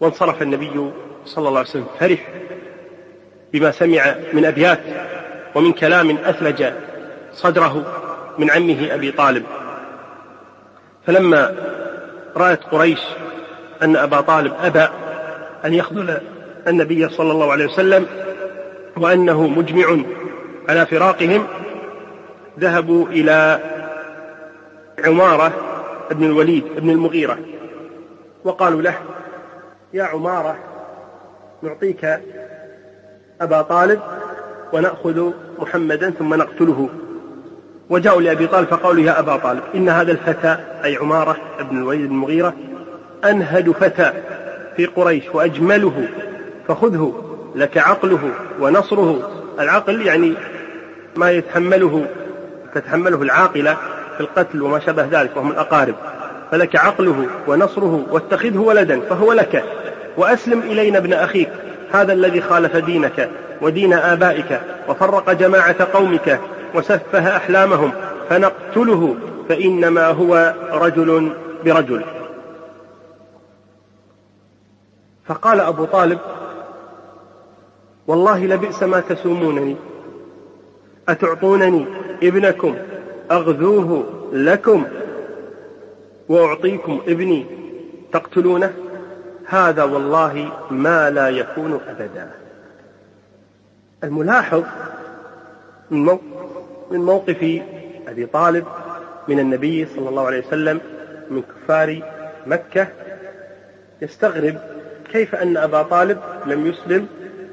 وانصرف 0.00 0.42
النبي 0.42 0.90
صلى 1.24 1.48
الله 1.48 1.58
عليه 1.58 1.70
وسلم 1.70 1.86
فرح 2.00 2.28
بما 3.52 3.70
سمع 3.70 4.14
من 4.32 4.44
أبيات 4.44 4.80
ومن 5.54 5.72
كلام 5.72 6.18
أثلج 6.24 6.72
صدره 7.32 7.84
من 8.38 8.50
عمه 8.50 8.94
أبي 8.94 9.12
طالب. 9.12 9.44
فلما 11.06 11.54
رأت 12.36 12.64
قريش 12.64 13.00
أن 13.82 13.96
أبا 13.96 14.20
طالب 14.20 14.54
أبى 14.62 14.88
أن 15.64 15.74
يخذل 15.74 16.20
النبي 16.68 17.08
صلى 17.08 17.32
الله 17.32 17.52
عليه 17.52 17.66
وسلم 17.66 18.06
وأنه 18.96 19.46
مجمع 19.46 20.04
على 20.68 20.86
فراقهم 20.86 21.46
ذهبوا 22.58 23.06
إلى 23.06 23.60
عمارة 25.04 25.69
بن 26.12 26.24
الوليد 26.24 26.64
بن 26.76 26.90
المغيرة. 26.90 27.38
وقالوا 28.44 28.82
له 28.82 28.94
يا 29.92 30.04
عمارة 30.04 30.56
نعطيك 31.62 32.20
أبا 33.40 33.62
طالب 33.62 34.00
ونأخذ 34.72 35.30
محمدا 35.58 36.10
ثم 36.10 36.34
نقتله. 36.34 36.88
وجاءوا 37.90 38.20
لأبي 38.20 38.46
طالب 38.46 38.68
فقالوا 38.68 39.02
يا 39.02 39.18
أبا 39.18 39.36
طالب 39.36 39.62
إن 39.74 39.88
هذا 39.88 40.12
الفتى 40.12 40.56
أي 40.84 40.96
عمارة 40.96 41.36
بن 41.70 41.78
الوليد 41.78 42.00
بن 42.00 42.14
المغيرة 42.14 42.54
أنهد 43.24 43.70
فتى 43.70 44.12
في 44.76 44.86
قريش 44.86 45.24
وأجمله 45.34 46.08
فخذه 46.68 47.22
لك 47.54 47.78
عقله 47.78 48.30
ونصره. 48.60 49.30
العقل 49.60 50.06
يعني 50.06 50.34
ما 51.16 51.30
يتحمله 51.30 52.06
تتحمله 52.74 53.22
العاقلة 53.22 53.76
في 54.20 54.26
القتل 54.26 54.62
وما 54.62 54.78
شابه 54.78 55.06
ذلك 55.20 55.36
وهم 55.36 55.50
الأقارب. 55.50 55.94
فلك 56.50 56.76
عقله 56.76 57.26
ونصره 57.46 58.06
واتخذه 58.10 58.58
ولدا 58.58 59.00
فهو 59.00 59.32
لك. 59.32 59.64
وأسلم 60.16 60.60
إلينا 60.60 60.98
ابن 60.98 61.12
أخيك 61.12 61.48
هذا 61.92 62.12
الذي 62.12 62.40
خالف 62.40 62.76
دينك 62.76 63.30
ودين 63.62 63.92
آبائك 63.92 64.60
وفرق 64.88 65.32
جماعة 65.32 65.84
قومك 65.92 66.40
وسفه 66.74 67.36
أحلامهم. 67.36 67.92
فنقتله 68.30 69.16
فإنما 69.48 70.06
هو 70.06 70.54
رجل 70.70 71.32
برجل. 71.64 72.04
فقال 75.26 75.60
أبو 75.60 75.84
طالب 75.84 76.18
والله 78.06 78.46
لبئس 78.46 78.82
ما 78.82 79.00
تسومونني. 79.00 79.76
أتعطونني 81.08 81.86
ابنكم 82.22 82.76
أغذوه 83.30 84.04
لكم 84.32 84.86
وأعطيكم 86.28 87.00
ابني 87.08 87.46
تقتلونه؟ 88.12 88.72
هذا 89.46 89.84
والله 89.84 90.52
ما 90.70 91.10
لا 91.10 91.28
يكون 91.28 91.80
أبدا. 91.88 92.30
الملاحظ 94.04 94.64
من 95.90 96.18
موقف 96.90 97.60
أبي 98.08 98.26
طالب 98.26 98.66
من 99.28 99.40
النبي 99.40 99.86
صلى 99.86 100.08
الله 100.08 100.26
عليه 100.26 100.46
وسلم 100.46 100.80
من 101.30 101.42
كفار 101.42 102.02
مكة 102.46 102.88
يستغرب 104.02 104.56
كيف 105.12 105.34
أن 105.34 105.56
أبا 105.56 105.82
طالب 105.82 106.18
لم 106.46 106.66
يسلم 106.66 107.06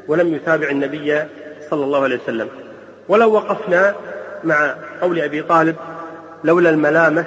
ولم 0.07 0.33
يتابع 0.33 0.69
النبي 0.69 1.23
صلى 1.69 1.85
الله 1.85 2.03
عليه 2.03 2.19
وسلم. 2.23 2.49
ولو 3.09 3.33
وقفنا 3.33 3.95
مع 4.43 4.75
قول 5.01 5.19
أبي 5.19 5.41
طالب 5.41 5.75
لولا 6.43 6.69
الملامة 6.69 7.25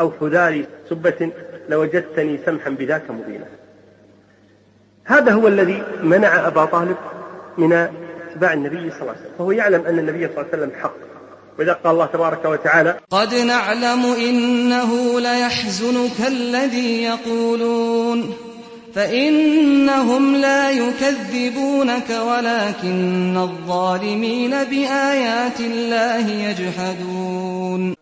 أو 0.00 0.12
حذار 0.20 0.64
سبة 0.90 1.32
لوجدتني 1.68 2.38
سمحا 2.46 2.70
بذاك 2.70 3.10
مبينا. 3.10 3.46
هذا 5.04 5.32
هو 5.32 5.48
الذي 5.48 5.82
منع 6.02 6.46
أبا 6.46 6.64
طالب 6.64 6.96
من 7.58 7.72
اتباع 7.72 8.52
النبي 8.52 8.90
صلى 8.90 9.00
الله 9.00 9.12
عليه 9.12 9.20
وسلم. 9.20 9.32
فهو 9.38 9.50
يعلم 9.50 9.86
أن 9.86 9.98
النبي 9.98 10.26
صلى 10.26 10.36
الله 10.36 10.46
عليه 10.52 10.62
وسلم 10.62 10.72
حق. 10.82 10.94
وإذا 11.58 11.72
قال 11.72 11.92
الله 11.92 12.06
تبارك 12.06 12.44
وتعالى 12.44 12.94
قد 13.10 13.34
نعلم 13.34 14.04
إنه 14.04 15.20
ليحزنك 15.20 16.26
الذي 16.26 17.02
يقولون. 17.02 18.34
فإنهم 18.98 20.36
لا 20.36 20.70
يكذبونك 20.70 22.10
ولكن 22.10 23.36
الظالمين 23.36 24.50
بآيات 24.50 25.60
الله 25.60 26.28
يجحدون. 26.28 27.94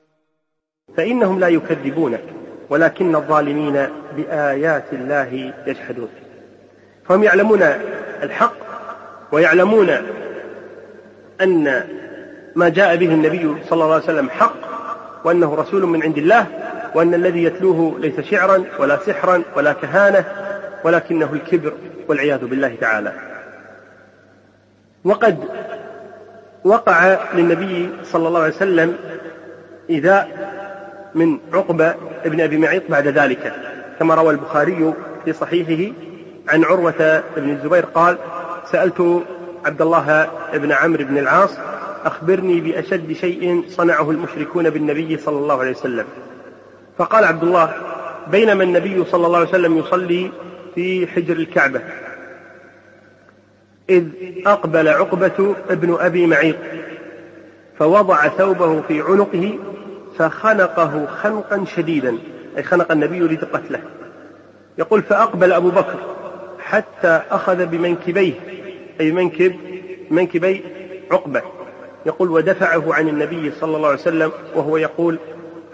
فإنهم 0.97 1.41
لا 1.41 1.49
يكذبونك 1.49 2.23
ولكن 2.71 3.17
الظالمين 3.17 3.88
بآيات 4.17 4.93
الله 4.93 5.53
يجحدون. 5.67 6.09
فهم 7.09 7.23
يعلمون 7.25 7.62
الحق 8.23 8.57
ويعلمون 9.33 9.91
أن 11.41 11.85
ما 12.55 12.69
جاء 12.69 12.97
به 12.97 13.09
النبي 13.09 13.55
صلى 13.69 13.85
الله 13.85 13.95
عليه 13.95 14.05
وسلم 14.05 14.31
حق 14.31 14.57
وأنه 15.25 15.55
رسول 15.55 15.87
من 15.87 16.03
عند 16.03 16.19
الله 16.19 16.47
وأن 16.95 17.15
الذي 17.15 17.45
يتلوه 17.45 18.00
ليس 18.00 18.21
شعرا 18.21 18.65
ولا 18.79 18.99
سحرا 19.07 19.43
ولا 19.57 19.73
كهانة 19.73 20.25
ولكنه 20.85 21.33
الكبر 21.33 21.73
والعياذ 22.09 22.47
بالله 22.47 22.76
تعالى. 22.80 23.12
وقد 25.04 25.38
وقع 26.64 27.18
للنبي 27.35 27.90
صلى 28.02 28.28
الله 28.28 28.42
عليه 28.42 28.54
وسلم 28.54 28.97
إذاء 29.90 30.28
من 31.14 31.38
عقبة 31.52 31.95
بن 32.25 32.40
أبي 32.40 32.59
معيط 32.59 32.83
بعد 32.88 33.09
ذلك. 33.09 33.52
كما 33.99 34.14
روى 34.14 34.30
البخاري 34.30 34.95
في 35.25 35.33
صحيحه 35.33 35.92
عن 36.49 36.64
عروة 36.64 37.23
بن 37.37 37.50
الزبير 37.50 37.85
قال 37.85 38.18
سألت 38.73 39.23
عبد 39.64 39.83
الله 39.83 40.28
بن 40.54 40.73
عمرو 40.73 41.04
بن 41.04 41.18
العاص 41.18 41.59
أخبرني 42.04 42.61
بأشد 42.61 43.12
شيء 43.12 43.64
صنعه 43.68 44.11
المشركون 44.11 44.71
بالنبي 44.71 45.16
صلى 45.18 45.38
الله 45.38 45.61
عليه 45.61 45.71
وسلم. 45.71 46.04
فقال 46.99 47.25
عبد 47.25 47.42
الله 47.42 47.73
بينما 48.30 48.64
النبي 48.64 49.04
صلى 49.04 49.26
الله 49.26 49.38
عليه 49.38 49.49
وسلم 49.49 49.78
يصلي 49.78 50.30
في 50.76 51.06
حجر 51.06 51.37
الكعبة 51.37 51.80
إذ 53.90 54.04
أقبل 54.47 54.88
عقبة 54.88 55.54
ابن 55.71 55.97
أبي 56.00 56.26
معيط 56.26 56.56
فوضع 57.78 58.28
ثوبه 58.28 58.80
في 58.80 59.00
عنقه 59.00 59.59
فخنقه 60.18 61.06
خنقا 61.06 61.64
شديدا 61.64 62.18
أي 62.56 62.62
خنق 62.62 62.92
النبي 62.92 63.16
يريد 63.16 63.45
قتله 63.45 63.80
يقول 64.78 65.02
فأقبل 65.02 65.52
أبو 65.52 65.71
بكر 65.71 65.99
حتى 66.59 67.23
أخذ 67.30 67.66
بمنكبيه 67.66 68.35
أي 69.00 69.12
منكب 69.12 69.56
منكبي 70.11 70.62
عقبة. 71.11 71.42
يقول 72.06 72.30
ودفعه 72.30 72.95
عن 72.95 73.09
النبي 73.09 73.52
صلى 73.61 73.76
الله 73.76 73.88
عليه 73.88 73.99
وسلم 73.99 74.33
وهو 74.54 74.76
يقول 74.76 75.18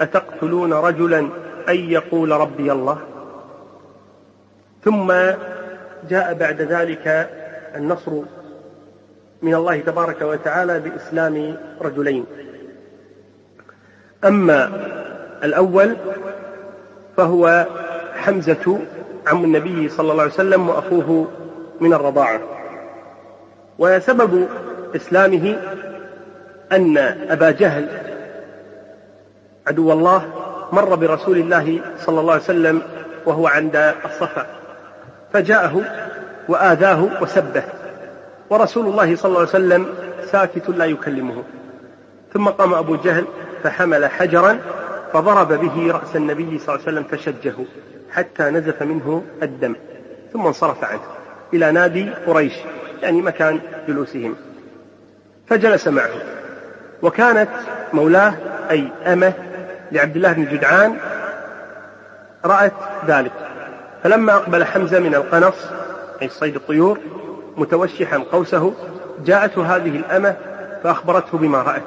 أتقتلون 0.01 0.73
رجلا 0.73 1.19
أن 1.69 1.77
يقول 1.77 2.31
ربي 2.31 2.73
الله؟ 2.73 3.12
ثم 4.85 5.13
جاء 6.11 6.35
بعد 6.35 6.63
ذلك 6.63 7.31
النصر 7.75 8.13
من 9.43 9.55
الله 9.55 9.81
تبارك 9.81 10.23
وتعالى 10.23 10.81
بإسلام 10.81 11.57
رجلين. 11.81 12.25
أما 14.25 14.71
الأول 15.45 15.97
فهو 17.17 17.67
حمزة 18.15 18.79
عم 19.27 19.45
النبي 19.45 19.89
صلى 19.89 20.13
الله 20.13 20.23
عليه 20.23 20.33
وسلم 20.33 20.69
وأخوه 20.69 21.29
من 21.81 21.93
الرضاعة. 21.95 22.41
وسبب 23.79 24.49
إسلامه 24.97 25.57
أن 26.73 26.99
أبا 27.31 27.51
جهل 27.51 27.89
عدو 29.67 29.93
الله 29.93 30.29
مر 30.73 30.95
برسول 30.95 31.39
الله 31.39 31.81
صلى 31.99 32.21
الله 32.21 32.33
عليه 32.33 32.43
وسلم 32.43 32.83
وهو 33.27 33.47
عند 33.47 33.77
الصفا. 34.05 34.62
فجاءه 35.33 35.83
وآذاه 36.49 37.09
وسبه. 37.23 37.63
ورسول 38.51 38.87
الله 38.87 39.17
صلى 39.17 39.29
الله 39.29 39.39
عليه 39.39 39.49
وسلم 39.49 39.87
ساكت 40.33 40.69
لا 40.69 40.85
يكلمه. 40.85 41.43
ثم 42.35 42.49
قام 42.49 42.75
أبو 42.75 42.97
جهل 42.97 43.25
فحمل 43.63 44.07
حجرا 44.07 44.59
فضرب 45.13 45.53
به 45.53 45.93
رأس 45.93 46.17
النبي 46.17 46.59
صلى 46.59 46.75
الله 46.75 46.87
عليه 46.87 46.99
وسلم 46.99 47.05
فشجه 47.05 47.55
حتى 48.13 48.43
نزف 48.43 48.83
منه 48.83 49.25
الدم 49.43 49.75
ثم 50.33 50.47
انصرف 50.47 50.85
عنه 50.85 51.01
إلى 51.55 51.73
نادي 51.73 52.11
قريش 52.27 52.53
يعني 53.03 53.23
مكان 53.23 53.61
جلوسهم. 53.89 54.37
فجلس 55.47 55.89
معه. 55.89 56.11
وكانت 57.03 57.49
مولاه 57.93 58.35
أي 58.71 58.89
أمه 59.07 59.33
لعبد 59.93 60.17
الله 60.17 60.33
بن 60.33 60.45
جدعان 60.45 60.97
رأت 62.45 62.73
ذلك. 63.07 63.33
فلما 64.03 64.37
أقبل 64.37 64.65
حمزة 64.65 65.01
من 65.01 65.15
القنص 65.15 65.55
أي 66.23 66.29
صيد 66.29 66.55
الطيور 66.55 66.99
متوشحا 67.57 68.19
قوسه 68.19 68.75
جاءته 69.25 69.77
هذه 69.77 69.97
الأمة 69.97 70.37
فأخبرته 70.83 71.39
بما 71.39 71.63
رأت. 71.63 71.83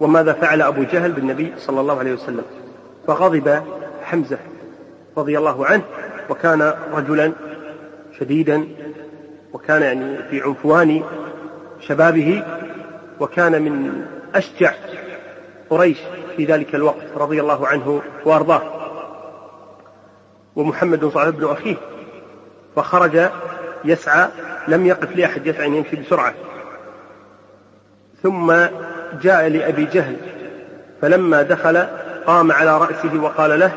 وماذا 0.00 0.32
فعل 0.32 0.62
أبو 0.62 0.82
جهل 0.82 1.12
بالنبي 1.12 1.52
صلى 1.58 1.80
الله 1.80 1.98
عليه 1.98 2.12
وسلم؟ 2.12 2.44
فغضب 3.06 3.62
حمزة 4.02 4.38
رضي 5.16 5.38
الله 5.38 5.66
عنه 5.66 5.82
وكان 6.30 6.74
رجلا 6.92 7.32
شديدا 8.18 8.64
وكان 9.52 9.82
يعني 9.82 10.18
في 10.30 10.42
عنفوان 10.42 11.02
شبابه 11.80 12.44
وكان 13.20 13.62
من 13.62 14.04
أشجع 14.34 14.72
قريش 15.70 15.98
في 16.36 16.44
ذلك 16.44 16.74
الوقت 16.74 17.06
رضي 17.16 17.40
الله 17.40 17.66
عنه 17.66 18.02
وأرضاه. 18.24 18.77
ومحمد 20.58 21.04
صلى 21.04 21.28
ابن 21.28 21.44
أخيه. 21.44 21.76
فخرج 22.76 23.30
يسعى 23.84 24.28
لم 24.68 24.86
يقف 24.86 25.16
لأحد 25.16 25.46
يسعى 25.46 25.66
أن 25.66 25.74
يمشي 25.74 25.96
بسرعة. 25.96 26.34
ثم 28.22 28.54
جاء 29.22 29.48
لأبي 29.48 29.84
جهل 29.84 30.16
فلما 31.00 31.42
دخل 31.42 31.86
قام 32.26 32.52
على 32.52 32.78
رأسه 32.78 33.22
وقال 33.22 33.60
له 33.60 33.72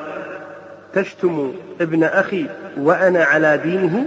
تشتم 0.94 1.54
ابن 1.82 2.04
أخي 2.04 2.46
وأنا 2.78 3.24
على 3.24 3.58
دينه؟ 3.58 4.06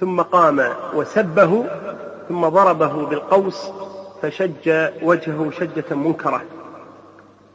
ثم 0.00 0.20
قام 0.20 0.64
وسبه 0.94 1.64
ثم 2.28 2.48
ضربه 2.48 3.06
بالقوس 3.06 3.70
فشج 4.22 4.88
وجهه 5.02 5.50
شجة 5.50 5.94
منكرة. 5.94 6.42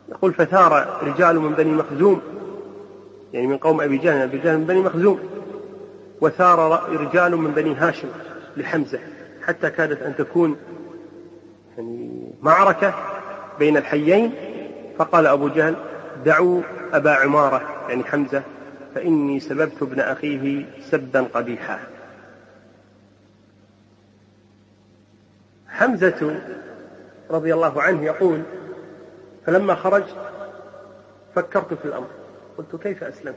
يقول 0.09 0.33
فثار 0.33 0.99
رجال 1.03 1.39
من 1.39 1.53
بني 1.53 1.71
مخزوم 1.71 2.21
يعني 3.33 3.47
من 3.47 3.57
قوم 3.57 3.81
أبي 3.81 3.97
جهل 3.97 4.21
أبي 4.21 4.37
جهل 4.37 4.57
من 4.57 4.65
بني 4.65 4.79
مخزوم. 4.79 5.19
وثار 6.21 6.89
رجال 6.89 7.37
من 7.37 7.51
بني 7.51 7.75
هاشم 7.75 8.07
لحمزة 8.57 8.99
حتى 9.45 9.69
كادت 9.69 10.01
أن 10.01 10.15
تكون 10.15 10.57
يعني 11.77 12.31
معركة 12.41 12.93
بين 13.59 13.77
الحيين. 13.77 14.33
فقال 14.97 15.27
أبو 15.27 15.49
جهل 15.49 15.75
دعوا 16.25 16.61
أبا 16.93 17.11
عمارة 17.11 17.85
يعني 17.89 18.03
حمزة 18.03 18.43
فإني 18.95 19.39
سببت 19.39 19.81
ابن 19.81 19.99
أخيه 19.99 20.65
سبا 20.81 21.21
قبيحا. 21.33 21.79
حمزة 25.67 26.41
رضي 27.31 27.53
الله 27.53 27.81
عنه 27.81 28.03
يقول 28.03 28.41
فلما 29.45 29.75
خرجت 29.75 30.15
فكرت 31.35 31.73
في 31.73 31.85
الأمر. 31.85 32.07
قلت 32.59 32.83
كيف 32.83 33.03
أسلمت 33.03 33.35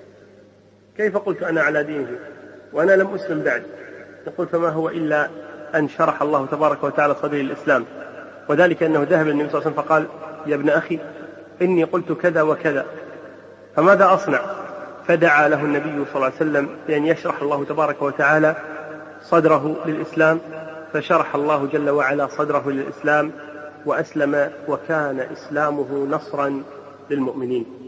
كيف 0.97 1.17
قلت 1.17 1.43
أنا 1.43 1.63
على 1.63 1.85
دينه؟ 1.85 2.19
وأنا 2.73 2.93
لم 2.93 3.15
أسلم 3.15 3.43
بعد. 3.43 3.63
يقول 4.27 4.47
فما 4.47 4.69
هو 4.69 4.89
إلا 4.89 5.29
أن 5.75 5.89
شرح 5.89 6.23
الله 6.23 6.47
تبارك 6.47 6.85
وتعالى 6.85 7.15
صدري 7.15 7.41
الإسلام. 7.41 7.85
وذلك 8.49 8.83
أنه 8.83 9.07
ذهب 9.11 9.27
للنبي 9.27 9.49
صلى 9.49 9.61
الله 9.61 9.71
عليه 9.71 9.73
وسلم 9.73 9.73
فقال 9.73 10.07
يا 10.47 10.55
ابن 10.55 10.71
أخي 10.71 10.99
إني 11.63 11.85
قلت 11.85 12.13
كذا 12.13 12.43
وكذا. 12.43 12.87
فماذا 13.77 14.15
أصنع؟ 14.15 14.41
فدعا 15.07 15.49
له 15.49 15.65
النبي 15.65 16.05
صلى 16.05 16.15
الله 16.15 16.27
عليه 16.27 16.37
وسلم 16.37 16.69
بأن 16.87 17.07
يشرح 17.07 17.43
الله 17.43 17.65
تبارك 17.65 18.03
وتعالى 18.03 18.57
صدره 19.23 19.77
للإسلام. 19.87 20.41
فشرح 20.93 21.35
الله 21.35 21.67
جل 21.67 21.91
وعلا 21.91 22.27
صدره 22.27 22.71
للإسلام 22.71 23.33
وأسلم 23.87 24.51
وكان 24.69 25.21
إسلامه 25.21 26.07
نصرا 26.11 26.63
للمؤمنين. 27.11 27.82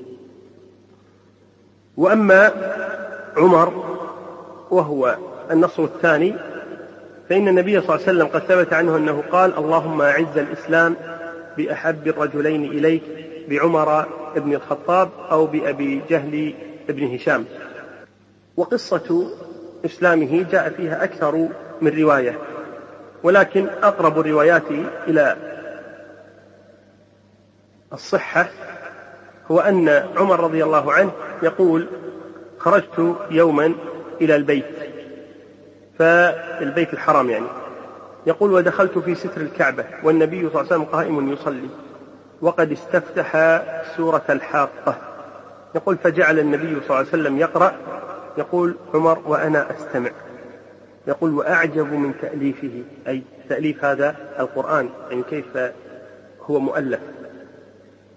وأما 1.97 2.53
عمر 3.37 3.85
وهو 4.71 5.17
النصر 5.51 5.85
الثاني 5.85 6.35
فإن 7.29 7.49
النبي 7.49 7.81
صلى 7.81 7.89
الله 7.89 7.93
عليه 7.93 8.03
وسلم 8.03 8.27
قد 8.27 8.41
ثبت 8.41 8.73
عنه 8.73 8.97
أنه 8.97 9.25
قال 9.33 9.59
اللهم 9.59 10.03
أعز 10.03 10.39
الإسلام 10.39 10.97
بأحب 11.57 12.09
الرجلين 12.09 12.65
إليك 12.65 13.03
بعمر 13.49 14.07
بن 14.37 14.55
الخطاب 14.55 15.11
أو 15.31 15.47
بأبي 15.47 16.03
جهل 16.11 16.55
بن 16.89 17.15
هشام. 17.15 17.45
وقصة 18.57 19.31
إسلامه 19.85 20.47
جاء 20.53 20.69
فيها 20.69 21.05
أكثر 21.05 21.49
من 21.81 21.99
رواية 21.99 22.39
ولكن 23.23 23.67
أقرب 23.83 24.21
الروايات 24.21 24.71
إلى 25.09 25.37
الصحة 27.93 28.49
هو 29.51 29.61
أن 29.61 29.89
عمر 30.17 30.41
رضي 30.41 30.65
الله 30.65 30.93
عنه 30.93 31.11
يقول 31.43 31.87
خرجت 32.59 33.17
يوما 33.31 33.75
إلى 34.21 34.37
البيت 34.37 34.65
فالبيت 35.99 36.93
الحرام 36.93 37.31
يعني. 37.31 37.47
يقول 38.27 38.53
ودخلت 38.53 38.99
في 38.99 39.15
ستر 39.15 39.41
الكعبة 39.41 39.85
والنبي 40.03 40.39
صلى 40.39 40.47
الله 40.49 40.59
عليه 40.59 40.67
وسلم 40.67 40.85
قائم 40.85 41.33
يصلي 41.33 41.69
وقد 42.41 42.73
استفتح 42.73 43.63
سورة 43.97 44.25
الحاقة. 44.31 44.97
يقول 45.75 45.97
فجعل 45.97 46.39
النبي 46.39 46.75
صلى 46.75 46.85
الله 46.85 46.97
عليه 46.97 47.09
وسلم 47.09 47.39
يقرأ 47.39 47.73
يقول 48.39 48.75
عمر 48.95 49.19
وأنا 49.27 49.71
أستمع. 49.71 50.11
يقول 51.07 51.35
وأعجب 51.35 51.93
من 51.93 52.15
تأليفه. 52.23 52.83
أي 53.09 53.23
تأليف 53.49 53.85
هذا 53.85 54.17
القرآن 54.39 54.89
يعني 55.11 55.23
كيف 55.23 55.59
هو 56.51 56.61
مؤلف. 56.61 57.01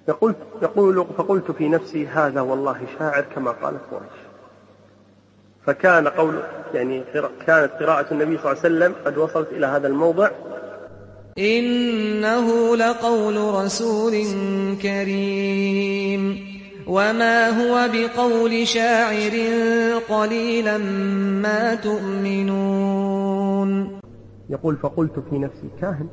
يقول 0.08 0.36
يقول 0.62 1.06
فقلت 1.18 1.52
في 1.52 1.70
نفسي 1.70 2.08
هذا 2.08 2.42
والله 2.42 2.78
شاعر 3.00 3.22
كما 3.36 3.52
قالت 3.52 3.82
قريش. 3.92 4.12
فكان 5.66 6.08
قول 6.08 6.40
يعني 6.74 7.04
كانت 7.48 7.72
قراءة 7.80 8.14
النبي 8.14 8.38
صلى 8.38 8.52
الله 8.52 8.64
عليه 8.64 8.76
وسلم 8.76 8.96
قد 9.06 9.18
وصلت 9.18 9.52
إلى 9.52 9.66
هذا 9.66 9.88
الموضع. 9.88 10.30
إنه 11.38 12.76
لقول 12.76 13.38
رسول 13.66 14.14
كريم. 14.82 16.48
وما 16.88 17.50
هو 17.50 17.90
بقول 17.94 18.68
شاعر 18.68 19.32
قليلا 20.10 20.78
ما 20.78 21.76
تؤمنون. 21.76 23.20
يقول 24.50 24.76
فقلت 24.76 25.24
في 25.30 25.40
نفسي 25.40 25.70
كاهن. 25.82 26.08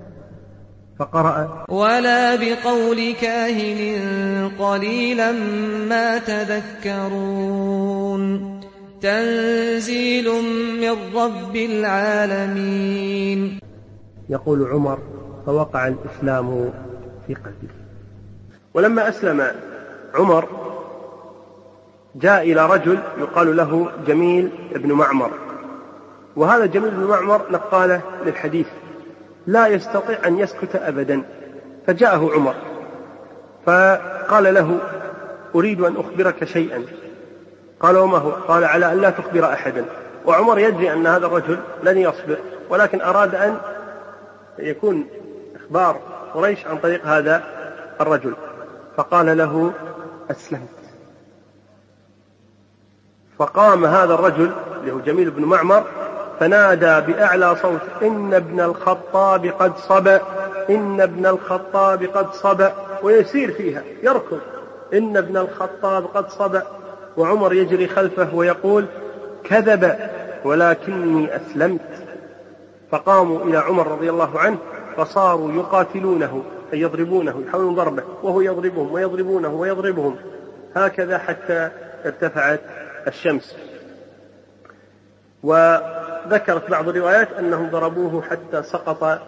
فقرأ. 0.99 1.65
ولا 1.69 2.37
بقول 2.37 3.15
كاهن 3.21 4.51
قليلا 4.59 5.33
ما 5.89 6.19
تذكرون. 6.19 8.21
تنزيل 9.03 10.29
من 10.81 11.17
رب 11.17 11.57
العالمين. 11.57 13.59
يقول 14.29 14.69
عمر 14.73 14.99
فوقع 15.47 15.89
الإسلام 15.89 16.73
في 17.27 17.35
قلبي 17.35 17.69
ولما 18.75 19.09
أسلم 19.09 19.47
عمر 20.15 20.49
جاء 22.15 22.43
إلى 22.43 22.67
رجل 22.67 22.99
يقال 23.19 23.57
له 23.57 23.91
جميل 24.07 24.51
بن 24.75 24.93
معمر. 24.93 25.31
وهذا 26.37 26.67
جميل 26.67 26.91
بن 26.91 27.05
معمر 27.05 27.43
نقاله 27.51 28.01
للحديث. 28.27 28.67
لا 29.47 29.67
يستطيع 29.67 30.19
أن 30.27 30.39
يسكت 30.39 30.77
أبدا. 30.77 31.23
فجاءه 31.87 32.31
عمر 32.35 32.55
فقال 33.67 34.55
له 34.55 34.79
أريد 35.55 35.81
أن 35.81 35.97
أخبرك 35.97 36.45
شيئا. 36.45 36.85
قال 37.81 37.97
وما 37.97 38.19
هو؟ 38.19 38.31
قال 38.31 38.65
على 38.65 38.93
أن 38.93 39.01
لا 39.01 39.11
تخبر 39.11 39.53
أحدا. 39.53 39.85
وعمر 40.27 40.59
يدري 40.59 40.93
أن 40.93 41.07
هذا 41.07 41.27
الرجل 41.27 41.59
لن 41.83 41.99
يصبر 41.99 42.39
ولكن 42.71 43.01
أراد 43.01 43.35
أن 43.35 43.57
يكون 44.59 45.07
إخبار 45.57 46.01
قريش 46.35 46.67
عن 46.67 46.79
طريق 46.79 47.07
هذا 47.07 47.43
الرجل. 48.01 48.35
فقال 48.97 49.39
له 49.39 49.73
أسلمت. 50.31 50.69
فقام 53.39 53.85
هذا 53.85 54.15
الرجل 54.15 54.51
اللي 54.81 54.93
هو 54.93 55.01
جميل 55.01 55.31
بن 55.31 55.45
معمر 55.45 55.85
فنادى 56.41 57.13
بأعلى 57.13 57.57
صوت 57.57 57.81
إن 58.03 58.35
ابن 58.35 58.61
الخطاب 58.61 59.47
قد 59.47 59.77
صبأ 59.77 60.21
إن 60.71 61.01
ابن 61.01 61.27
الخطاب 61.27 62.03
قد 62.03 62.33
صبأ 62.33 62.73
ويسير 63.03 63.53
فيها 63.53 63.83
يركض 64.03 64.41
إن 64.95 65.17
ابن 65.17 65.37
الخطاب 65.37 66.05
قد 66.05 66.29
صبأ. 66.31 66.63
وعمر 67.17 67.55
يجري 67.55 67.87
خلفه 67.87 68.35
ويقول 68.35 68.87
كذب 69.45 69.97
ولكني 70.45 71.37
أسلمت. 71.37 71.81
فقاموا 72.91 73.45
إلى 73.45 73.59
عمر 73.59 73.89
رضي 73.89 74.11
الله 74.11 74.39
عنه 74.39 74.59
فصاروا 74.97 75.53
يقاتلونه 75.53 76.43
أي 76.73 76.81
يضربونه 76.81 77.43
يحاولون 77.47 77.75
ضربه 77.75 78.03
وهو 78.23 78.41
يضربهم 78.41 78.93
ويضربونه 78.93 79.49
ويضربهم. 79.49 80.17
هكذا 80.77 81.19
حتى 81.19 81.71
ارتفعت 82.05 82.61
الشمس. 83.07 83.57
وذكرت 86.27 86.71
بعض 86.71 86.89
الروايات 86.89 87.33
أنهم 87.33 87.71
ضربوه 87.71 88.23
حتى 88.23 88.63
سقط 88.63 89.23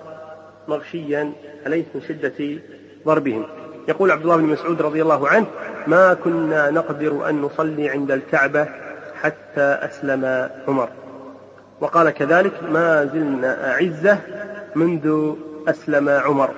مغشيا 0.69 1.33
عليه 1.67 1.85
من 1.95 2.01
شدة 2.09 2.61
ضربهم. 3.07 3.47
يقول 3.89 4.11
عبد 4.11 4.23
الله 4.23 4.37
بن 4.37 4.45
مسعود 4.45 4.83
رضي 4.83 5.03
الله 5.03 5.29
عنه 5.29 5.47
ما 5.87 6.15
كنا 6.15 6.71
نقدر 6.71 7.29
أن 7.29 7.43
نصلي 7.43 7.91
عند 7.91 8.11
الكعبة 8.11 8.69
حتى 9.23 9.61
أسلم 9.61 10.49
عمر. 10.69 10.89
وقال 11.81 12.11
كذلك 12.11 12.63
ما 12.63 13.05
زلنا 13.05 13.73
أعزة 13.73 14.19
منذ 14.75 15.35
أسلم 15.69 16.09
عمر. 16.09 16.51